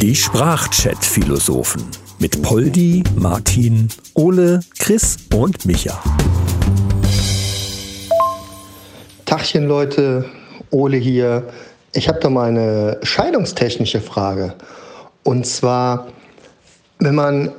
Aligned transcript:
Die 0.00 0.14
Sprachchat-Philosophen 0.14 1.82
mit 2.18 2.42
Poldi, 2.42 3.02
Martin, 3.16 3.88
Ole, 4.14 4.60
Chris 4.78 5.16
und 5.34 5.64
Micha. 5.64 6.02
Tachchen 9.24 9.66
Leute, 9.66 10.26
Ole 10.70 10.98
hier. 10.98 11.44
Ich 11.92 12.08
habe 12.08 12.20
da 12.20 12.28
mal 12.28 12.48
eine 12.48 12.98
scheidungstechnische 13.02 14.00
Frage. 14.00 14.54
Und 15.22 15.46
zwar, 15.46 16.08
wenn 16.98 17.14
man 17.14 17.52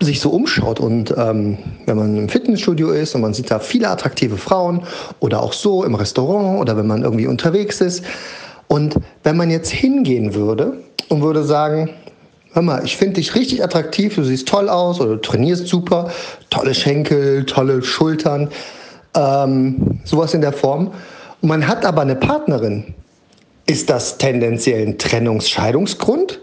sich 0.00 0.20
so 0.20 0.30
umschaut 0.30 0.80
und 0.80 1.14
ähm, 1.16 1.58
wenn 1.86 1.96
man 1.96 2.16
im 2.16 2.28
Fitnessstudio 2.28 2.92
ist 2.92 3.14
und 3.14 3.20
man 3.20 3.34
sieht 3.34 3.50
da 3.50 3.58
viele 3.58 3.88
attraktive 3.88 4.36
Frauen 4.36 4.84
oder 5.20 5.42
auch 5.42 5.52
so 5.52 5.84
im 5.84 5.94
Restaurant 5.94 6.60
oder 6.60 6.76
wenn 6.76 6.86
man 6.86 7.02
irgendwie 7.02 7.26
unterwegs 7.26 7.80
ist 7.80 8.04
und 8.68 8.96
wenn 9.22 9.36
man 9.36 9.50
jetzt 9.50 9.70
hingehen 9.70 10.34
würde 10.34 10.74
und 11.08 11.22
würde 11.22 11.42
sagen, 11.42 11.90
hör 12.52 12.62
mal, 12.62 12.84
ich 12.84 12.96
finde 12.96 13.14
dich 13.14 13.34
richtig 13.34 13.64
attraktiv, 13.64 14.14
du 14.14 14.22
siehst 14.22 14.46
toll 14.46 14.68
aus 14.68 15.00
oder 15.00 15.16
du 15.16 15.20
trainierst 15.20 15.66
super, 15.66 16.10
tolle 16.50 16.74
Schenkel, 16.74 17.44
tolle 17.46 17.82
Schultern, 17.82 18.48
ähm, 19.14 20.00
sowas 20.04 20.34
in 20.34 20.42
der 20.42 20.52
Form. 20.52 20.88
Und 21.40 21.48
man 21.48 21.66
hat 21.66 21.84
aber 21.84 22.02
eine 22.02 22.16
Partnerin. 22.16 22.94
Ist 23.66 23.90
das 23.90 24.18
tendenziell 24.18 24.86
ein 24.86 24.98
Trennungsscheidungsgrund? 24.98 26.40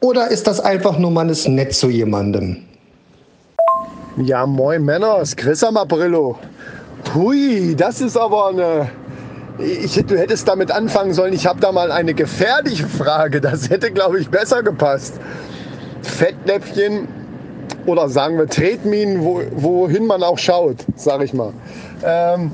Oder 0.00 0.28
ist 0.28 0.46
das 0.46 0.60
einfach 0.60 0.98
nur, 0.98 1.10
man 1.10 1.28
ist 1.28 1.48
nett 1.48 1.74
zu 1.74 1.88
jemandem? 1.88 2.64
Ja, 4.18 4.44
moin 4.46 4.84
Männer, 4.84 5.20
ist 5.20 5.36
Chris 5.36 5.64
am 5.64 5.76
Aprillo. 5.76 6.38
Hui, 7.14 7.74
das 7.74 8.00
ist 8.00 8.16
aber 8.16 8.48
eine. 8.48 8.90
Ich, 9.58 9.94
du 9.94 10.18
hättest 10.18 10.48
damit 10.48 10.70
anfangen 10.70 11.12
sollen. 11.12 11.32
Ich 11.32 11.46
habe 11.46 11.60
da 11.60 11.72
mal 11.72 11.92
eine 11.92 12.14
gefährliche 12.14 12.86
Frage. 12.86 13.40
Das 13.40 13.70
hätte, 13.70 13.90
glaube 13.90 14.18
ich, 14.18 14.30
besser 14.30 14.62
gepasst. 14.62 15.20
Fettnäpfchen 16.02 17.06
oder 17.86 18.08
sagen 18.08 18.38
wir 18.38 18.48
Tretminen, 18.48 19.24
wo, 19.24 19.42
wohin 19.52 20.06
man 20.06 20.22
auch 20.22 20.38
schaut, 20.38 20.76
sage 20.96 21.24
ich 21.24 21.34
mal. 21.34 21.52
Ähm, 22.04 22.52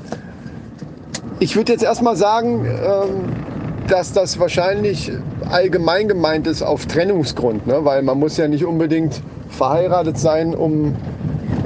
ich 1.39 1.55
würde 1.55 1.71
jetzt 1.71 1.83
erstmal 1.83 2.15
sagen, 2.15 2.65
ähm, 2.65 3.87
dass 3.87 4.13
das 4.13 4.39
wahrscheinlich 4.39 5.11
allgemein 5.49 6.07
gemeint 6.07 6.47
ist 6.47 6.61
auf 6.61 6.85
Trennungsgrund, 6.85 7.65
ne? 7.65 7.83
weil 7.85 8.01
man 8.03 8.19
muss 8.19 8.37
ja 8.37 8.47
nicht 8.47 8.65
unbedingt 8.65 9.21
verheiratet 9.49 10.17
sein, 10.17 10.53
um 10.53 10.95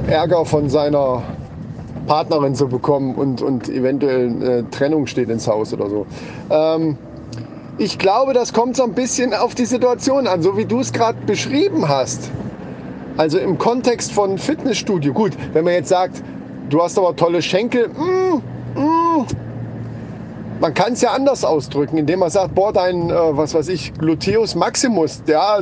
Ärger 0.06 0.44
von 0.44 0.70
seiner 0.70 1.22
Partnerin 2.06 2.54
zu 2.54 2.68
bekommen 2.68 3.14
und, 3.14 3.42
und 3.42 3.68
eventuell 3.68 4.28
eine 4.28 4.70
Trennung 4.70 5.06
steht 5.06 5.30
ins 5.30 5.48
Haus 5.48 5.72
oder 5.72 5.88
so. 5.88 6.06
Ähm, 6.50 6.96
ich 7.78 7.98
glaube, 7.98 8.34
das 8.34 8.52
kommt 8.52 8.76
so 8.76 8.84
ein 8.84 8.92
bisschen 8.92 9.34
auf 9.34 9.54
die 9.54 9.64
Situation 9.64 10.26
an, 10.26 10.42
so 10.42 10.56
wie 10.56 10.64
du 10.64 10.80
es 10.80 10.92
gerade 10.92 11.18
beschrieben 11.26 11.88
hast. 11.88 12.30
Also 13.16 13.38
im 13.38 13.58
Kontext 13.58 14.12
von 14.12 14.38
Fitnessstudio. 14.38 15.12
Gut, 15.12 15.32
wenn 15.52 15.64
man 15.64 15.74
jetzt 15.74 15.88
sagt, 15.88 16.22
du 16.70 16.82
hast 16.82 16.98
aber 16.98 17.16
tolle 17.16 17.42
Schenkel, 17.42 17.88
mm, 17.88 18.80
mm, 18.80 19.26
man 20.64 20.72
kann 20.72 20.94
es 20.94 21.02
ja 21.02 21.10
anders 21.10 21.44
ausdrücken, 21.44 21.98
indem 21.98 22.20
man 22.20 22.30
sagt, 22.30 22.54
boah, 22.54 22.72
dein, 22.72 23.10
äh, 23.10 23.14
was 23.36 23.52
weiß 23.52 23.68
ich, 23.68 23.92
Gluteus 23.98 24.54
Maximus, 24.54 25.22
ja, 25.26 25.58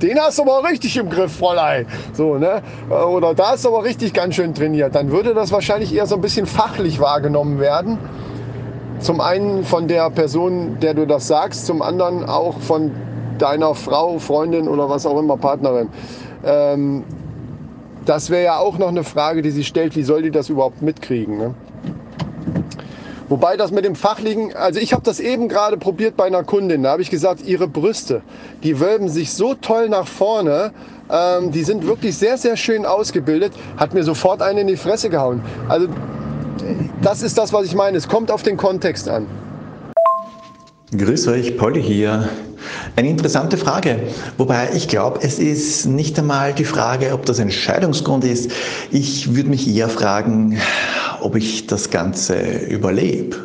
den 0.00 0.20
hast 0.20 0.38
du 0.38 0.42
aber 0.42 0.62
richtig 0.68 0.96
im 0.96 1.10
Griff, 1.10 1.38
Fräulein. 1.38 1.84
So, 2.12 2.36
ne? 2.36 2.62
Äh, 2.88 2.94
oder 2.94 3.34
da 3.34 3.54
ist 3.54 3.66
aber 3.66 3.82
richtig 3.82 4.12
ganz 4.12 4.36
schön 4.36 4.54
trainiert. 4.54 4.94
Dann 4.94 5.10
würde 5.10 5.34
das 5.34 5.50
wahrscheinlich 5.50 5.92
eher 5.92 6.06
so 6.06 6.14
ein 6.14 6.20
bisschen 6.20 6.46
fachlich 6.46 7.00
wahrgenommen 7.00 7.58
werden. 7.58 7.98
Zum 9.00 9.20
einen 9.20 9.64
von 9.64 9.88
der 9.88 10.10
Person, 10.10 10.78
der 10.78 10.94
du 10.94 11.08
das 11.08 11.26
sagst, 11.26 11.66
zum 11.66 11.82
anderen 11.82 12.24
auch 12.24 12.60
von 12.60 12.92
deiner 13.38 13.74
Frau, 13.74 14.20
Freundin 14.20 14.68
oder 14.68 14.88
was 14.88 15.06
auch 15.06 15.18
immer, 15.18 15.36
Partnerin. 15.38 15.88
Ähm, 16.44 17.02
das 18.04 18.30
wäre 18.30 18.44
ja 18.44 18.58
auch 18.58 18.78
noch 18.78 18.90
eine 18.90 19.02
Frage, 19.02 19.42
die 19.42 19.50
sich 19.50 19.66
stellt, 19.66 19.96
wie 19.96 20.04
soll 20.04 20.22
die 20.22 20.30
das 20.30 20.50
überhaupt 20.50 20.82
mitkriegen? 20.82 21.36
Ne? 21.36 21.54
Wobei 23.28 23.56
das 23.56 23.72
mit 23.72 23.84
dem 23.84 23.96
Fachlichen, 23.96 24.54
also 24.54 24.78
ich 24.78 24.92
habe 24.92 25.02
das 25.02 25.18
eben 25.18 25.48
gerade 25.48 25.76
probiert 25.76 26.16
bei 26.16 26.24
einer 26.24 26.44
Kundin. 26.44 26.84
Da 26.84 26.90
habe 26.92 27.02
ich 27.02 27.10
gesagt, 27.10 27.44
ihre 27.44 27.66
Brüste, 27.66 28.22
die 28.62 28.78
wölben 28.78 29.08
sich 29.08 29.32
so 29.32 29.54
toll 29.54 29.88
nach 29.88 30.06
vorne. 30.06 30.72
Ähm, 31.10 31.50
die 31.50 31.64
sind 31.64 31.86
wirklich 31.86 32.16
sehr, 32.16 32.38
sehr 32.38 32.56
schön 32.56 32.86
ausgebildet. 32.86 33.52
Hat 33.76 33.94
mir 33.94 34.04
sofort 34.04 34.42
eine 34.42 34.60
in 34.60 34.68
die 34.68 34.76
Fresse 34.76 35.10
gehauen. 35.10 35.42
Also 35.68 35.88
das 37.02 37.22
ist 37.22 37.36
das, 37.36 37.52
was 37.52 37.66
ich 37.66 37.74
meine. 37.74 37.96
Es 37.96 38.08
kommt 38.08 38.30
auf 38.30 38.42
den 38.42 38.56
Kontext 38.56 39.08
an. 39.08 39.26
Grüß 40.96 41.26
euch, 41.28 41.58
Polly 41.58 41.82
hier. 41.82 42.28
Eine 42.94 43.08
interessante 43.08 43.56
Frage. 43.56 43.98
Wobei 44.38 44.70
ich 44.74 44.88
glaube, 44.88 45.20
es 45.22 45.38
ist 45.38 45.86
nicht 45.86 46.18
einmal 46.18 46.52
die 46.52 46.64
Frage, 46.64 47.12
ob 47.12 47.26
das 47.26 47.40
ein 47.40 47.50
Scheidungsgrund 47.50 48.24
ist. 48.24 48.50
Ich 48.90 49.34
würde 49.34 49.50
mich 49.50 49.68
eher 49.68 49.88
fragen, 49.88 50.58
ob 51.26 51.34
ich 51.34 51.66
das 51.66 51.90
Ganze 51.90 52.36
überlebe. 52.68 53.36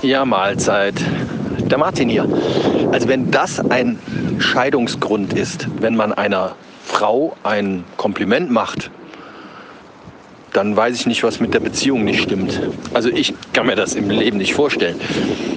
Ja, 0.00 0.24
Mahlzeit. 0.24 0.94
Der 1.70 1.76
Martin 1.76 2.08
hier. 2.08 2.26
Also 2.90 3.06
wenn 3.06 3.30
das 3.30 3.60
ein 3.60 3.98
Scheidungsgrund 4.38 5.34
ist, 5.34 5.68
wenn 5.78 5.94
man 5.94 6.14
einer 6.14 6.56
Frau 6.82 7.36
ein 7.42 7.84
Kompliment 7.98 8.50
macht, 8.50 8.90
dann 10.54 10.74
weiß 10.74 10.96
ich 10.96 11.06
nicht, 11.06 11.22
was 11.22 11.38
mit 11.38 11.52
der 11.52 11.60
Beziehung 11.60 12.02
nicht 12.02 12.22
stimmt. 12.22 12.58
Also 12.94 13.10
ich 13.10 13.34
kann 13.52 13.66
mir 13.66 13.76
das 13.76 13.94
im 13.94 14.08
Leben 14.08 14.38
nicht 14.38 14.54
vorstellen. 14.54 14.98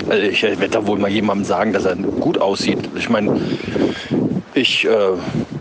Also 0.09 0.23
ich 0.23 0.43
werde 0.43 0.67
da 0.67 0.85
wohl 0.85 0.99
mal 0.99 1.09
jemandem 1.09 1.45
sagen, 1.45 1.71
dass 1.71 1.85
er 1.85 1.95
gut 1.95 2.37
aussieht. 2.37 2.79
Ich 2.97 3.09
meine, 3.09 3.39
ich 4.55 4.85
äh, 4.85 4.89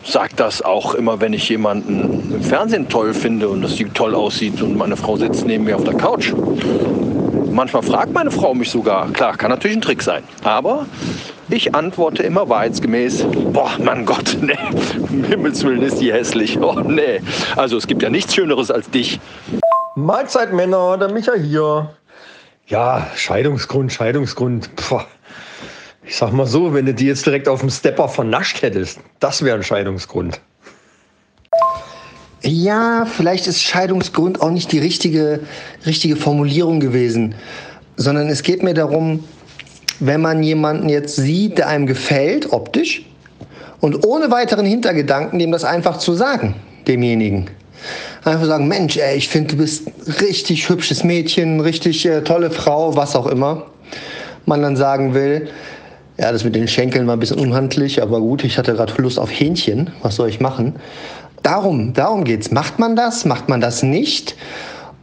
sage 0.05 0.35
das 0.37 0.63
auch 0.63 0.95
immer, 0.95 1.21
wenn 1.21 1.33
ich 1.33 1.49
jemanden 1.49 2.33
im 2.35 2.43
Fernsehen 2.43 2.89
toll 2.89 3.15
finde 3.15 3.49
und 3.49 3.63
das 3.63 3.77
sieht 3.77 3.95
toll 3.95 4.15
aussieht 4.15 4.61
und 4.63 4.77
meine 4.77 4.97
Frau 4.97 5.17
sitzt 5.17 5.47
neben 5.47 5.65
mir 5.65 5.77
auf 5.77 5.85
der 5.85 5.95
Couch. 5.95 6.33
Manchmal 7.51 7.83
fragt 7.83 8.13
meine 8.13 8.31
Frau 8.31 8.55
mich 8.55 8.71
sogar. 8.71 9.11
Klar, 9.13 9.37
kann 9.37 9.51
natürlich 9.51 9.77
ein 9.77 9.83
Trick 9.83 10.03
sein. 10.03 10.23
Aber 10.43 10.87
ich 11.51 11.75
antworte 11.75 12.23
immer 12.23 12.49
wahrheitsgemäß, 12.49 13.27
boah, 13.53 13.71
mein 13.79 14.07
Gott, 14.07 14.39
nee, 14.41 14.57
um 15.11 15.25
Himmels 15.25 15.63
Willen 15.65 15.83
ist 15.83 16.01
die 16.01 16.13
hässlich. 16.13 16.59
Oh, 16.59 16.81
nee. 16.81 17.21
Also 17.57 17.77
es 17.77 17.87
gibt 17.87 18.03
ja 18.03 18.11
nichts 18.11 18.35
Schöneres 18.35 18.71
als 18.71 18.89
dich. 18.91 19.21
Mahlzeit 19.95 20.53
Männer, 20.53 20.97
der 20.97 21.13
Micha 21.13 21.35
hier. 21.35 21.91
Ja, 22.67 23.07
Scheidungsgrund, 23.17 23.93
Scheidungsgrund. 23.93 24.75
Puh. 24.77 25.01
Ich 26.13 26.19
sag 26.19 26.31
mal 26.35 26.47
so, 26.47 26.75
wenn 26.75 26.85
du 26.85 26.93
die 26.93 27.07
jetzt 27.07 27.25
direkt 27.25 27.49
auf 27.49 27.61
dem 27.61 27.71
Stepper 27.71 28.07
vernascht 28.07 28.61
hättest, 28.61 29.01
das 29.19 29.43
wäre 29.43 29.57
ein 29.57 29.63
Scheidungsgrund. 29.63 30.43
Ja, 32.43 33.07
vielleicht 33.07 33.47
ist 33.47 33.63
Scheidungsgrund 33.63 34.43
auch 34.43 34.51
nicht 34.51 34.71
die 34.73 34.79
richtige, 34.79 35.41
richtige 35.87 36.17
Formulierung 36.17 36.81
gewesen, 36.81 37.35
sondern 37.97 38.29
es 38.29 38.43
geht 38.43 38.63
mir 38.63 38.75
darum, 38.75 39.25
wenn 40.01 40.21
man 40.21 40.43
jemanden 40.43 40.91
jetzt 40.91 41.17
sieht, 41.17 41.57
der 41.57 41.69
einem 41.69 41.87
gefällt, 41.87 42.53
optisch, 42.53 43.07
und 43.81 44.07
ohne 44.07 44.31
weiteren 44.31 44.67
Hintergedanken 44.67 45.39
dem 45.39 45.51
das 45.51 45.65
einfach 45.65 45.97
zu 45.97 46.13
sagen, 46.13 46.57
demjenigen. 46.87 47.49
Einfach 48.23 48.45
sagen, 48.45 48.69
Mensch, 48.69 48.99
ey, 48.99 49.17
ich 49.17 49.31
finde, 49.31 49.55
du 49.55 49.63
bist 49.63 49.91
richtig 50.21 50.69
hübsches 50.69 51.05
Mädchen, 51.05 51.61
richtig 51.61 52.05
äh, 52.05 52.21
tolle 52.21 52.51
Frau, 52.51 52.97
was 52.97 53.17
auch 53.17 53.29
immer 53.29 53.69
man 54.45 54.61
dann 54.61 54.77
sagen 54.77 55.15
will. 55.15 55.49
Ja, 56.23 56.31
das 56.31 56.45
mit 56.45 56.55
den 56.55 56.69
Schenkeln 56.69 57.09
war 57.09 57.17
ein 57.17 57.19
bisschen 57.19 57.41
unhandlich, 57.41 58.01
aber 58.01 58.21
gut, 58.21 58.45
ich 58.45 58.57
hatte 58.57 58.75
gerade 58.75 58.93
Lust 59.03 59.19
auf 59.19 59.29
Hähnchen. 59.29 59.91
Was 60.03 60.15
soll 60.15 60.29
ich 60.29 60.39
machen? 60.39 60.77
Darum, 61.43 61.95
darum 61.95 62.23
geht's. 62.23 62.53
Macht 62.53 62.79
man 62.79 62.95
das? 62.95 63.25
Macht 63.25 63.49
man 63.49 63.61
das 63.61 63.83
nicht? 63.83 64.37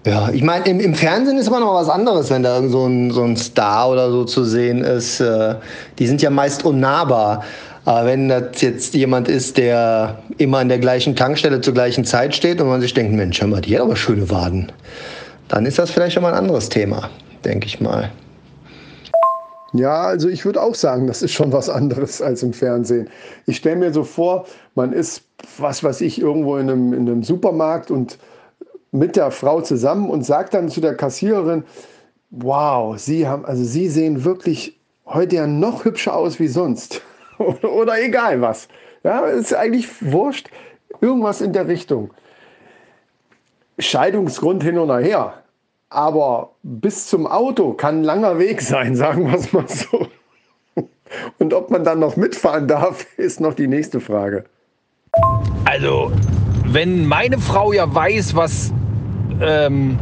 Ja, 0.06 0.30
ich 0.32 0.44
meine, 0.44 0.64
im, 0.64 0.80
im, 0.80 0.96
Fernsehen 0.96 1.38
ist 1.38 1.48
immer 1.48 1.60
noch 1.60 1.74
was 1.74 1.90
anderes, 1.90 2.30
wenn 2.30 2.44
da 2.44 2.66
so 2.70 2.86
ein, 2.86 3.12
so 3.12 3.24
ein 3.24 3.36
Star 3.36 3.90
oder 3.90 4.10
so 4.10 4.24
zu 4.24 4.46
sehen 4.46 4.82
ist. 4.82 5.20
Äh, 5.20 5.56
die 6.00 6.08
sind 6.08 6.22
ja 6.22 6.30
meist 6.30 6.64
unnahbar. 6.64 7.44
Aber 7.84 8.06
wenn 8.06 8.30
das 8.30 8.62
jetzt 8.62 8.94
jemand 8.94 9.28
ist, 9.28 9.58
der 9.58 10.20
immer 10.38 10.60
an 10.60 10.70
der 10.70 10.80
gleichen 10.80 11.18
Tankstelle 11.18 11.60
zur 11.60 11.74
gleichen 11.74 12.06
Zeit 12.06 12.34
steht 12.34 12.62
und 12.62 12.70
man 12.70 12.80
sich 12.80 12.94
denkt, 12.94 13.12
Mensch, 13.12 13.42
hör 13.42 13.50
mal, 13.50 13.60
die 13.60 13.76
hat 13.76 13.82
aber 13.82 13.98
schöne 13.98 14.30
Waden, 14.30 14.72
dann 15.50 15.66
ist 15.66 15.80
das 15.80 15.92
vielleicht 15.92 16.14
schon 16.14 16.24
mal 16.24 16.32
ein 16.32 16.40
anderes 16.40 16.70
Thema, 16.70 17.10
denke 17.44 17.68
ich 17.68 17.82
mal. 17.82 18.10
Ja, 19.74 20.02
also 20.02 20.30
ich 20.30 20.46
würde 20.46 20.62
auch 20.62 20.74
sagen, 20.74 21.06
das 21.08 21.22
ist 21.22 21.32
schon 21.32 21.52
was 21.52 21.70
anderes 21.70 22.22
als 22.22 22.42
im 22.42 22.54
Fernsehen. 22.54 23.10
Ich 23.46 23.58
stelle 23.58 23.76
mir 23.76 23.94
so 23.94 24.04
vor, 24.04 24.46
man 24.76 24.94
ist, 24.94 25.24
was 25.58 25.84
weiß 25.84 26.02
ich, 26.02 26.20
irgendwo 26.20 26.58
in 26.58 26.70
einem, 26.70 26.94
in 26.94 27.08
einem 27.08 27.24
Supermarkt 27.24 27.92
und 27.92 28.18
mit 28.92 29.16
der 29.16 29.30
Frau 29.30 29.62
zusammen 29.62 30.10
und 30.10 30.26
sagt 30.26 30.54
dann 30.54 30.70
zu 30.70 30.82
der 30.82 30.96
Kassiererin, 30.96 31.64
wow, 32.32 32.98
Sie 32.98 33.28
haben, 33.28 33.46
also 33.46 33.64
Sie 33.64 33.88
sehen 33.88 34.24
wirklich 34.24 34.80
heute 35.06 35.36
ja 35.36 35.48
noch 35.48 35.86
hübscher 35.86 36.16
aus 36.16 36.40
wie 36.40 36.48
sonst. 36.48 37.02
Oder 37.38 38.02
egal 38.02 38.42
was. 38.42 38.68
Ja, 39.04 39.26
ist 39.28 39.54
eigentlich 39.54 39.88
wurscht. 40.02 40.50
Irgendwas 41.02 41.42
in 41.42 41.54
der 41.54 41.68
Richtung. 41.68 42.12
Scheidungsgrund 43.78 44.64
hin 44.64 44.78
oder 44.78 44.98
her. 45.00 45.36
Aber 45.90 46.52
bis 46.62 47.08
zum 47.08 47.26
Auto 47.26 47.74
kann 47.74 48.02
ein 48.02 48.04
langer 48.04 48.38
Weg 48.38 48.62
sein, 48.62 48.96
sagen 48.96 49.26
wir 49.26 49.38
es 49.38 49.52
mal 49.52 49.68
so. 49.68 50.08
Und 51.40 51.54
ob 51.54 51.72
man 51.72 51.84
dann 51.84 52.00
noch 52.00 52.16
mitfahren 52.16 52.68
darf, 52.68 53.06
ist 53.18 53.40
noch 53.40 53.54
die 53.54 53.68
nächste 53.68 54.00
Frage. 54.00 54.46
Also, 55.66 56.12
wenn 56.66 57.08
meine 57.08 57.40
Frau 57.40 57.74
ja 57.74 57.94
weiß, 57.94 58.36
was 58.36 58.72
ähm, 59.42 59.98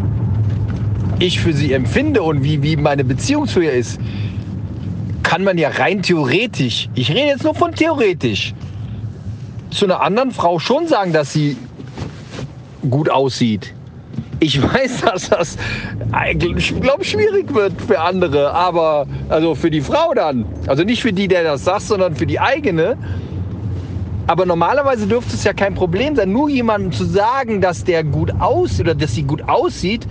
ich 1.20 1.40
für 1.40 1.54
sie 1.54 1.72
empfinde 1.72 2.22
und 2.22 2.44
wie, 2.44 2.62
wie 2.62 2.76
meine 2.76 3.06
Beziehung 3.06 3.48
zu 3.48 3.62
ihr 3.62 3.72
ist, 3.72 4.00
kann 5.24 5.44
man 5.44 5.58
ja 5.58 5.70
rein 5.70 6.02
theoretisch, 6.02 6.90
ich 6.94 7.10
rede 7.10 7.28
jetzt 7.28 7.44
nur 7.44 7.56
von 7.56 7.74
theoretisch, 7.74 8.54
zu 9.72 9.86
einer 9.86 10.02
anderen 10.02 10.32
Frau 10.32 10.60
schon 10.60 10.88
sagen, 10.88 11.14
dass 11.14 11.32
sie 11.32 11.58
gut 12.90 13.10
aussieht. 13.10 13.74
Ich 14.40 14.62
weiß, 14.62 15.02
dass 15.02 15.30
das 15.30 15.58
glaube 16.82 17.04
schwierig 17.04 17.54
wird 17.54 17.82
für 17.82 18.00
andere, 18.00 18.54
aber 18.54 19.08
also 19.30 19.56
für 19.56 19.72
die 19.72 19.82
Frau 19.82 20.14
dann. 20.14 20.46
Also 20.68 20.84
nicht 20.84 21.02
für 21.02 21.14
die, 21.14 21.28
der 21.28 21.44
das 21.44 21.64
sagt, 21.64 21.84
sondern 21.84 22.16
für 22.16 22.26
die 22.26 22.40
eigene. 22.40 22.98
Aber 24.28 24.46
normalerweise 24.46 25.08
dürfte 25.08 25.36
es 25.36 25.44
ja 25.46 25.54
kein 25.54 25.74
Problem 25.74 26.16
sein. 26.16 26.32
Nur 26.32 26.50
jemandem 26.50 26.92
zu 26.92 27.06
sagen, 27.06 27.62
dass 27.62 27.86
der 27.86 28.04
gut 28.04 28.32
aussieht 28.40 28.82
oder 28.82 28.96
dass 28.96 29.16
sie 29.16 29.24
gut 29.24 29.48
aussieht, 29.48 30.06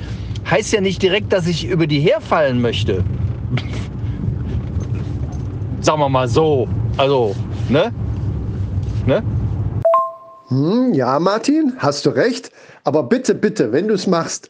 heißt 0.51 0.73
ja 0.73 0.81
nicht 0.81 1.03
direkt, 1.03 1.33
dass 1.33 1.47
ich 1.47 1.67
über 1.67 1.87
die 1.87 2.01
herfallen 2.01 2.63
möchte. 2.63 3.05
Sagen 5.83 6.01
wir 6.01 6.09
mal 6.09 6.29
so. 6.29 6.67
Also, 6.97 7.37
ne? 7.69 7.93
Ne? 9.05 9.23
Hm, 10.49 10.95
ja, 10.95 11.21
Martin, 11.21 11.75
hast 11.79 12.07
du 12.07 12.11
recht. 12.11 12.51
Aber 12.87 13.03
bitte, 13.03 13.35
bitte, 13.35 13.73
wenn 13.73 13.89
du 13.89 13.95
es 13.95 14.07
machst, 14.07 14.49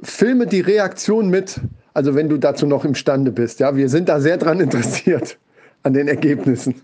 filme 0.00 0.46
die 0.46 0.60
Reaktion 0.60 1.28
mit. 1.30 1.60
Also 1.94 2.14
wenn 2.14 2.28
du 2.28 2.38
dazu 2.38 2.64
noch 2.64 2.84
imstande 2.84 3.32
bist. 3.32 3.58
Ja, 3.58 3.74
wir 3.74 3.88
sind 3.88 4.08
da 4.08 4.20
sehr 4.20 4.36
dran 4.36 4.60
interessiert 4.60 5.36
an 5.82 5.92
den 5.92 6.06
Ergebnissen. 6.06 6.80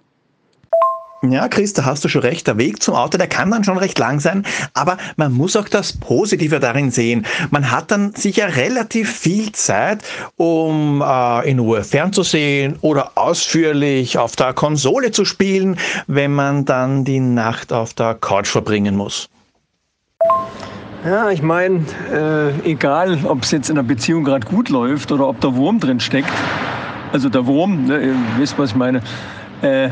Ja, 1.22 1.46
Chris, 1.46 1.72
da 1.72 1.84
hast 1.84 2.04
du 2.04 2.08
schon 2.08 2.22
recht. 2.22 2.48
Der 2.48 2.58
Weg 2.58 2.82
zum 2.82 2.96
Auto, 2.96 3.16
der 3.16 3.28
kann 3.28 3.50
dann 3.52 3.62
schon 3.62 3.78
recht 3.78 3.96
lang 3.98 4.18
sein, 4.18 4.44
aber 4.74 4.98
man 5.16 5.32
muss 5.32 5.54
auch 5.54 5.68
das 5.68 5.92
Positive 5.92 6.58
darin 6.58 6.90
sehen. 6.90 7.26
Man 7.50 7.70
hat 7.70 7.92
dann 7.92 8.14
sicher 8.14 8.56
relativ 8.56 9.16
viel 9.16 9.52
Zeit, 9.52 10.02
um 10.36 11.00
äh, 11.00 11.48
in 11.48 11.60
Ruhe 11.60 11.84
fernzusehen 11.84 12.76
oder 12.80 13.12
ausführlich 13.14 14.18
auf 14.18 14.34
der 14.34 14.52
Konsole 14.52 15.12
zu 15.12 15.24
spielen, 15.24 15.78
wenn 16.08 16.32
man 16.32 16.64
dann 16.64 17.04
die 17.04 17.20
Nacht 17.20 17.72
auf 17.72 17.94
der 17.94 18.14
Couch 18.14 18.48
verbringen 18.48 18.96
muss. 18.96 19.28
Ja, 21.04 21.30
ich 21.30 21.42
meine, 21.42 21.84
äh, 22.12 22.70
egal, 22.70 23.20
ob 23.24 23.44
es 23.44 23.52
jetzt 23.52 23.70
in 23.70 23.76
der 23.76 23.84
Beziehung 23.84 24.24
gerade 24.24 24.46
gut 24.46 24.68
läuft 24.68 25.12
oder 25.12 25.28
ob 25.28 25.40
der 25.40 25.54
Wurm 25.54 25.78
drin 25.78 26.00
steckt, 26.00 26.32
also 27.12 27.28
der 27.28 27.46
Wurm, 27.46 27.84
ne, 27.84 28.00
ihr 28.00 28.14
wisst, 28.36 28.58
was 28.58 28.70
ich 28.70 28.76
meine, 28.76 29.00
äh, 29.62 29.90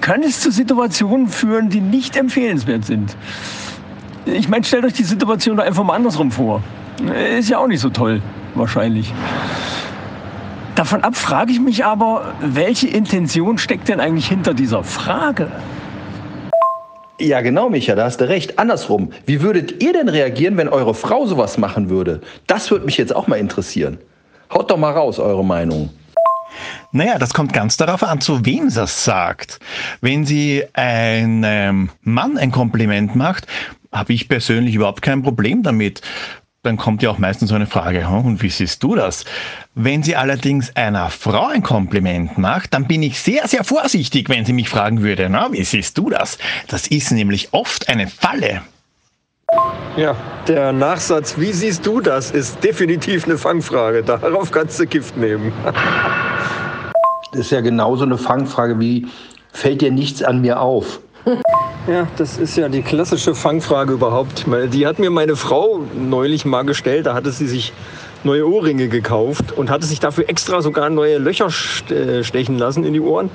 kann 0.00 0.22
es 0.22 0.40
zu 0.40 0.50
Situationen 0.50 1.28
führen, 1.28 1.68
die 1.68 1.82
nicht 1.82 2.16
empfehlenswert 2.16 2.86
sind. 2.86 3.14
Ich 4.24 4.48
meine, 4.48 4.64
stellt 4.64 4.84
euch 4.84 4.94
die 4.94 5.04
Situation 5.04 5.58
doch 5.58 5.64
einfach 5.64 5.84
mal 5.84 5.94
andersrum 5.94 6.30
vor. 6.30 6.62
Ist 7.38 7.50
ja 7.50 7.58
auch 7.58 7.66
nicht 7.66 7.80
so 7.80 7.90
toll, 7.90 8.22
wahrscheinlich. 8.54 9.12
Davon 10.76 11.04
ab 11.04 11.14
frage 11.14 11.52
ich 11.52 11.60
mich 11.60 11.84
aber, 11.84 12.32
welche 12.40 12.88
Intention 12.88 13.58
steckt 13.58 13.88
denn 13.88 14.00
eigentlich 14.00 14.28
hinter 14.28 14.54
dieser 14.54 14.82
Frage? 14.82 15.50
Ja, 17.20 17.42
genau, 17.42 17.68
Micha, 17.68 17.94
da 17.94 18.04
hast 18.04 18.22
du 18.22 18.28
recht. 18.30 18.58
Andersrum, 18.58 19.12
wie 19.26 19.42
würdet 19.42 19.82
ihr 19.82 19.92
denn 19.92 20.08
reagieren, 20.08 20.56
wenn 20.56 20.68
eure 20.68 20.94
Frau 20.94 21.26
sowas 21.26 21.58
machen 21.58 21.90
würde? 21.90 22.22
Das 22.46 22.70
würde 22.70 22.86
mich 22.86 22.96
jetzt 22.96 23.14
auch 23.14 23.26
mal 23.26 23.36
interessieren. 23.36 23.98
Haut 24.50 24.70
doch 24.70 24.78
mal 24.78 24.92
raus, 24.92 25.18
eure 25.18 25.44
Meinung. 25.44 25.90
Naja, 26.92 27.18
das 27.18 27.34
kommt 27.34 27.52
ganz 27.52 27.76
darauf 27.76 28.02
an, 28.02 28.22
zu 28.22 28.46
wem 28.46 28.70
sie 28.70 28.80
das 28.80 29.04
sagt. 29.04 29.60
Wenn 30.00 30.24
sie 30.24 30.64
einem 30.72 31.90
Mann 32.02 32.38
ein 32.38 32.52
Kompliment 32.52 33.14
macht, 33.14 33.46
habe 33.92 34.14
ich 34.14 34.26
persönlich 34.26 34.74
überhaupt 34.74 35.02
kein 35.02 35.22
Problem 35.22 35.62
damit. 35.62 36.00
Dann 36.62 36.76
kommt 36.76 37.02
ja 37.02 37.08
auch 37.08 37.16
meistens 37.16 37.48
so 37.48 37.54
eine 37.54 37.66
Frage, 37.66 38.06
und 38.06 38.42
wie 38.42 38.50
siehst 38.50 38.82
du 38.82 38.94
das? 38.94 39.24
Wenn 39.74 40.02
sie 40.02 40.14
allerdings 40.14 40.76
einer 40.76 41.08
Frau 41.08 41.46
ein 41.46 41.62
Kompliment 41.62 42.36
macht, 42.36 42.74
dann 42.74 42.86
bin 42.86 43.02
ich 43.02 43.18
sehr, 43.18 43.48
sehr 43.48 43.64
vorsichtig, 43.64 44.28
wenn 44.28 44.44
sie 44.44 44.52
mich 44.52 44.68
fragen 44.68 45.00
würde, 45.00 45.30
na, 45.30 45.50
wie 45.52 45.64
siehst 45.64 45.96
du 45.96 46.10
das? 46.10 46.36
Das 46.68 46.86
ist 46.86 47.12
nämlich 47.12 47.54
oft 47.54 47.88
eine 47.88 48.08
Falle. 48.08 48.60
Ja, 49.96 50.14
der 50.48 50.72
Nachsatz, 50.72 51.38
wie 51.38 51.52
siehst 51.52 51.86
du 51.86 52.02
das, 52.02 52.30
ist 52.30 52.62
definitiv 52.62 53.24
eine 53.24 53.38
Fangfrage. 53.38 54.02
Darauf 54.02 54.50
kannst 54.50 54.78
du 54.78 54.86
Gift 54.86 55.16
nehmen. 55.16 55.52
Das 57.32 57.40
ist 57.40 57.52
ja 57.52 57.62
genauso 57.62 58.04
eine 58.04 58.18
Fangfrage 58.18 58.78
wie, 58.78 59.06
fällt 59.50 59.80
dir 59.80 59.90
nichts 59.90 60.22
an 60.22 60.42
mir 60.42 60.60
auf? 60.60 61.00
Ja, 61.86 62.06
das 62.18 62.36
ist 62.36 62.56
ja 62.56 62.68
die 62.68 62.82
klassische 62.82 63.34
Fangfrage 63.34 63.94
überhaupt. 63.94 64.44
Die 64.72 64.86
hat 64.86 64.98
mir 64.98 65.10
meine 65.10 65.34
Frau 65.34 65.80
neulich 65.94 66.44
mal 66.44 66.62
gestellt. 66.62 67.06
Da 67.06 67.14
hatte 67.14 67.30
sie 67.30 67.46
sich 67.46 67.72
neue 68.22 68.46
Ohrringe 68.46 68.88
gekauft 68.88 69.52
und 69.52 69.70
hatte 69.70 69.86
sich 69.86 69.98
dafür 69.98 70.28
extra 70.28 70.60
sogar 70.60 70.90
neue 70.90 71.16
Löcher 71.16 71.48
äh, 71.90 72.22
stechen 72.22 72.58
lassen 72.58 72.84
in 72.84 72.92
die 72.92 73.00
Ohren. 73.00 73.30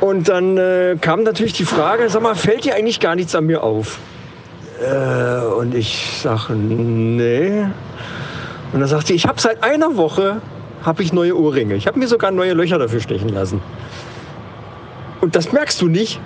Und 0.00 0.28
dann 0.28 0.58
äh, 0.58 0.96
kam 1.00 1.22
natürlich 1.22 1.52
die 1.52 1.64
Frage, 1.64 2.08
sag 2.10 2.20
mal, 2.22 2.34
fällt 2.34 2.64
dir 2.64 2.74
eigentlich 2.74 2.98
gar 2.98 3.14
nichts 3.14 3.34
an 3.34 3.46
mir 3.46 3.62
auf? 3.62 3.98
Äh, 4.82 5.46
und 5.54 5.74
ich 5.74 6.18
sage, 6.20 6.54
nee. 6.54 7.62
Und 8.72 8.80
dann 8.80 8.88
sagt 8.88 9.06
sie, 9.06 9.14
ich 9.14 9.26
habe 9.26 9.40
seit 9.40 9.62
einer 9.62 9.96
Woche 9.96 10.42
habe 10.82 11.02
ich 11.02 11.12
neue 11.12 11.38
Ohrringe. 11.38 11.76
Ich 11.76 11.86
habe 11.86 11.98
mir 11.98 12.08
sogar 12.08 12.32
neue 12.32 12.54
Löcher 12.54 12.78
dafür 12.78 13.00
stechen 13.00 13.28
lassen. 13.28 13.62
Und 15.20 15.36
das 15.36 15.52
merkst 15.52 15.80
du 15.80 15.86
nicht. 15.86 16.20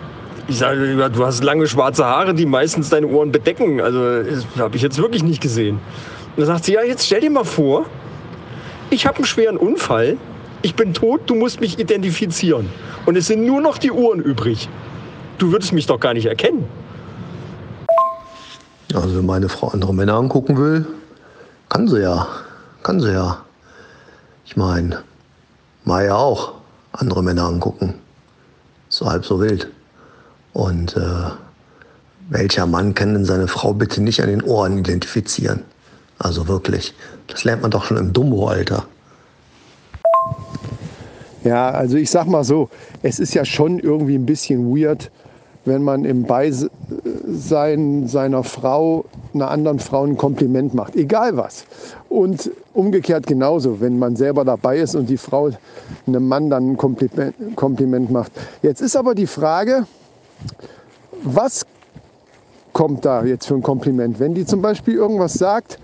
Ich 0.48 0.58
sage, 0.58 1.10
du 1.10 1.26
hast 1.26 1.44
lange 1.44 1.66
schwarze 1.66 2.06
Haare, 2.06 2.32
die 2.32 2.46
meistens 2.46 2.88
deine 2.88 3.06
Ohren 3.06 3.30
bedecken. 3.30 3.82
Also 3.82 4.22
das 4.22 4.46
habe 4.56 4.76
ich 4.76 4.82
jetzt 4.82 4.96
wirklich 4.96 5.22
nicht 5.22 5.42
gesehen. 5.42 5.76
Und 5.76 6.38
dann 6.38 6.46
sagt 6.46 6.64
sie, 6.64 6.72
ja, 6.72 6.82
jetzt 6.82 7.04
stell 7.04 7.20
dir 7.20 7.30
mal 7.30 7.44
vor, 7.44 7.84
ich 8.88 9.06
habe 9.06 9.16
einen 9.16 9.26
schweren 9.26 9.58
Unfall, 9.58 10.16
ich 10.62 10.74
bin 10.74 10.94
tot, 10.94 11.20
du 11.26 11.34
musst 11.34 11.60
mich 11.60 11.78
identifizieren. 11.78 12.70
Und 13.04 13.16
es 13.16 13.26
sind 13.26 13.44
nur 13.44 13.60
noch 13.60 13.76
die 13.76 13.90
Ohren 13.90 14.20
übrig. 14.20 14.70
Du 15.36 15.52
würdest 15.52 15.74
mich 15.74 15.86
doch 15.86 16.00
gar 16.00 16.14
nicht 16.14 16.26
erkennen. 16.26 16.64
Also 18.94 19.18
wenn 19.18 19.26
meine 19.26 19.50
Frau 19.50 19.68
andere 19.68 19.92
Männer 19.92 20.14
angucken 20.14 20.56
will, 20.56 20.86
kann 21.68 21.88
sie 21.88 22.00
ja. 22.00 22.26
Kann 22.82 23.00
sie 23.00 23.12
ja. 23.12 23.44
Ich 24.46 24.56
meine, 24.56 25.02
Maya 25.84 26.16
auch 26.16 26.54
andere 26.92 27.22
Männer 27.22 27.44
angucken. 27.44 27.94
So 28.88 29.04
halb 29.04 29.26
so 29.26 29.38
wild. 29.40 29.68
Und 30.52 30.96
äh, 30.96 31.30
welcher 32.30 32.66
Mann 32.66 32.94
kann 32.94 33.14
denn 33.14 33.24
seine 33.24 33.48
Frau 33.48 33.72
bitte 33.72 34.02
nicht 34.02 34.22
an 34.22 34.28
den 34.28 34.42
Ohren 34.42 34.78
identifizieren? 34.78 35.62
Also 36.18 36.48
wirklich. 36.48 36.94
Das 37.26 37.44
lernt 37.44 37.62
man 37.62 37.70
doch 37.70 37.84
schon 37.84 37.96
im 37.96 38.12
Dumbo-Alter. 38.12 38.84
Ja, 41.44 41.70
also 41.70 41.96
ich 41.96 42.10
sag 42.10 42.26
mal 42.26 42.44
so, 42.44 42.68
es 43.02 43.20
ist 43.20 43.34
ja 43.34 43.44
schon 43.44 43.78
irgendwie 43.78 44.16
ein 44.16 44.26
bisschen 44.26 44.74
weird, 44.74 45.10
wenn 45.64 45.82
man 45.82 46.04
im 46.04 46.24
Beisein 46.24 46.68
seiner 48.08 48.42
Frau 48.42 49.04
einer 49.34 49.50
anderen 49.50 49.78
Frau 49.78 50.04
ein 50.04 50.16
Kompliment 50.16 50.74
macht, 50.74 50.96
egal 50.96 51.36
was. 51.36 51.64
Und 52.08 52.50
umgekehrt 52.74 53.26
genauso, 53.26 53.80
wenn 53.80 53.98
man 53.98 54.16
selber 54.16 54.44
dabei 54.44 54.78
ist 54.78 54.96
und 54.96 55.08
die 55.08 55.16
Frau 55.16 55.50
einem 56.06 56.26
Mann 56.26 56.50
dann 56.50 56.72
ein 56.72 56.76
Kompliment, 56.76 57.34
Kompliment 57.54 58.10
macht. 58.10 58.32
Jetzt 58.62 58.80
ist 58.80 58.96
aber 58.96 59.14
die 59.14 59.26
Frage, 59.26 59.86
was 61.22 61.66
kommt 62.72 63.04
da 63.04 63.24
jetzt 63.24 63.46
für 63.46 63.54
ein 63.54 63.62
Kompliment? 63.62 64.20
Wenn 64.20 64.34
die 64.34 64.46
zum 64.46 64.62
Beispiel 64.62 64.94
irgendwas 64.94 65.34
sagt, 65.34 65.78